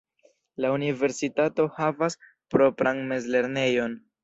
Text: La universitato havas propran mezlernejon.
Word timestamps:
La 0.63 0.71
universitato 0.77 1.67
havas 1.77 2.19
propran 2.55 3.05
mezlernejon. 3.15 3.99